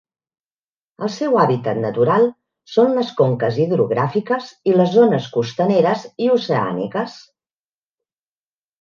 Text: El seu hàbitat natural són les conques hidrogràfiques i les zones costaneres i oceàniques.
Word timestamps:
El 1.07 1.11
seu 1.15 1.37
hàbitat 1.41 1.81
natural 1.83 2.25
són 2.77 2.97
les 3.01 3.13
conques 3.21 3.61
hidrogràfiques 3.67 4.51
i 4.73 4.77
les 4.81 4.93
zones 4.99 5.31
costaneres 5.39 6.11
i 6.27 6.35
oceàniques. 6.41 7.23